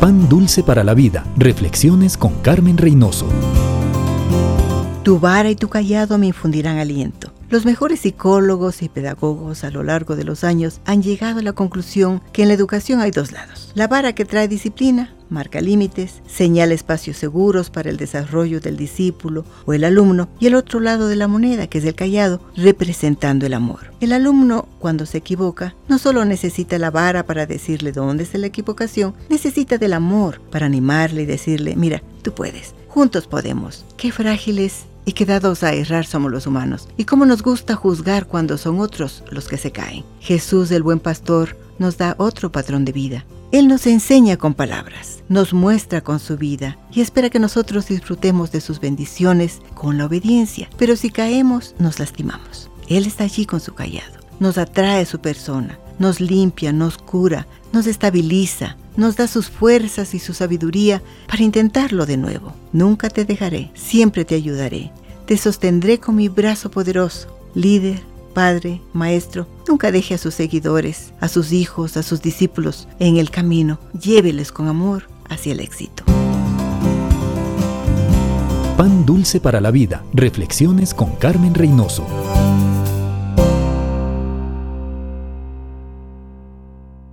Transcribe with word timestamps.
Pan 0.00 0.28
Dulce 0.28 0.62
para 0.62 0.84
la 0.84 0.94
Vida. 0.94 1.24
Reflexiones 1.36 2.16
con 2.16 2.32
Carmen 2.40 2.78
Reynoso. 2.78 3.26
Tu 5.02 5.18
vara 5.18 5.50
y 5.50 5.56
tu 5.56 5.68
callado 5.68 6.18
me 6.18 6.28
infundirán 6.28 6.78
aliento. 6.78 7.32
Los 7.50 7.64
mejores 7.64 8.00
psicólogos 8.00 8.82
y 8.82 8.90
pedagogos 8.90 9.64
a 9.64 9.70
lo 9.70 9.82
largo 9.82 10.16
de 10.16 10.24
los 10.24 10.44
años 10.44 10.82
han 10.84 11.02
llegado 11.02 11.38
a 11.40 11.42
la 11.42 11.54
conclusión 11.54 12.20
que 12.30 12.42
en 12.42 12.48
la 12.48 12.54
educación 12.54 13.00
hay 13.00 13.10
dos 13.10 13.32
lados. 13.32 13.72
La 13.74 13.88
vara 13.88 14.12
que 14.12 14.26
trae 14.26 14.48
disciplina, 14.48 15.14
marca 15.30 15.62
límites, 15.62 16.20
señala 16.26 16.74
espacios 16.74 17.16
seguros 17.16 17.70
para 17.70 17.88
el 17.88 17.96
desarrollo 17.96 18.60
del 18.60 18.76
discípulo 18.76 19.46
o 19.64 19.72
el 19.72 19.84
alumno, 19.84 20.28
y 20.38 20.46
el 20.46 20.56
otro 20.56 20.78
lado 20.78 21.08
de 21.08 21.16
la 21.16 21.26
moneda, 21.26 21.68
que 21.68 21.78
es 21.78 21.86
el 21.86 21.94
callado, 21.94 22.42
representando 22.54 23.46
el 23.46 23.54
amor. 23.54 23.94
El 24.00 24.12
alumno, 24.12 24.68
cuando 24.78 25.06
se 25.06 25.16
equivoca, 25.16 25.74
no 25.88 25.96
solo 25.96 26.26
necesita 26.26 26.78
la 26.78 26.90
vara 26.90 27.24
para 27.24 27.46
decirle 27.46 27.92
dónde 27.92 28.24
está 28.24 28.36
la 28.36 28.48
equivocación, 28.48 29.14
necesita 29.30 29.78
del 29.78 29.94
amor 29.94 30.42
para 30.50 30.66
animarle 30.66 31.22
y 31.22 31.26
decirle, 31.26 31.76
mira, 31.76 32.02
tú 32.20 32.34
puedes, 32.34 32.74
juntos 32.88 33.26
podemos. 33.26 33.86
Qué 33.96 34.12
frágiles 34.12 34.84
y 35.08 35.12
qué 35.12 35.24
dados 35.24 35.62
a 35.62 35.72
errar 35.72 36.04
somos 36.04 36.30
los 36.30 36.46
humanos, 36.46 36.86
y 36.98 37.04
cómo 37.04 37.24
nos 37.24 37.40
gusta 37.40 37.74
juzgar 37.74 38.26
cuando 38.26 38.58
son 38.58 38.78
otros 38.78 39.24
los 39.30 39.48
que 39.48 39.56
se 39.56 39.72
caen. 39.72 40.04
Jesús, 40.20 40.70
el 40.70 40.82
buen 40.82 41.00
pastor, 41.00 41.56
nos 41.78 41.96
da 41.96 42.14
otro 42.18 42.52
patrón 42.52 42.84
de 42.84 42.92
vida. 42.92 43.24
Él 43.50 43.68
nos 43.68 43.86
enseña 43.86 44.36
con 44.36 44.52
palabras, 44.52 45.22
nos 45.30 45.54
muestra 45.54 46.02
con 46.02 46.20
su 46.20 46.36
vida 46.36 46.76
y 46.92 47.00
espera 47.00 47.30
que 47.30 47.38
nosotros 47.38 47.88
disfrutemos 47.88 48.52
de 48.52 48.60
sus 48.60 48.80
bendiciones 48.80 49.62
con 49.72 49.96
la 49.96 50.04
obediencia. 50.04 50.68
Pero 50.76 50.94
si 50.94 51.08
caemos, 51.08 51.74
nos 51.78 51.98
lastimamos. 51.98 52.68
Él 52.86 53.06
está 53.06 53.24
allí 53.24 53.46
con 53.46 53.60
su 53.60 53.72
callado, 53.72 54.18
nos 54.40 54.58
atrae 54.58 55.06
su 55.06 55.20
persona, 55.20 55.78
nos 55.98 56.20
limpia, 56.20 56.70
nos 56.70 56.98
cura, 56.98 57.46
nos 57.72 57.86
estabiliza, 57.86 58.76
nos 58.98 59.16
da 59.16 59.26
sus 59.26 59.48
fuerzas 59.48 60.12
y 60.12 60.18
su 60.18 60.34
sabiduría 60.34 61.02
para 61.28 61.44
intentarlo 61.44 62.04
de 62.04 62.18
nuevo. 62.18 62.52
Nunca 62.74 63.08
te 63.08 63.24
dejaré, 63.24 63.70
siempre 63.74 64.26
te 64.26 64.34
ayudaré. 64.34 64.92
Te 65.28 65.36
sostendré 65.36 66.00
con 66.00 66.16
mi 66.16 66.30
brazo 66.30 66.70
poderoso. 66.70 67.28
Líder, 67.52 68.00
padre, 68.32 68.80
maestro, 68.94 69.46
nunca 69.68 69.92
deje 69.92 70.14
a 70.14 70.18
sus 70.18 70.32
seguidores, 70.32 71.12
a 71.20 71.28
sus 71.28 71.52
hijos, 71.52 71.98
a 71.98 72.02
sus 72.02 72.22
discípulos 72.22 72.88
en 72.98 73.18
el 73.18 73.30
camino. 73.30 73.78
Lléveles 73.92 74.52
con 74.52 74.68
amor 74.68 75.06
hacia 75.28 75.52
el 75.52 75.60
éxito. 75.60 76.02
Pan 78.78 79.04
dulce 79.04 79.38
para 79.38 79.60
la 79.60 79.70
vida. 79.70 80.02
Reflexiones 80.14 80.94
con 80.94 81.10
Carmen 81.16 81.52
Reynoso. 81.52 82.06